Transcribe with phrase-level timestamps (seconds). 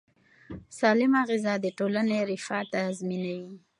[0.79, 3.45] سالمه غذا د ټولنې رفاه تضمینوي.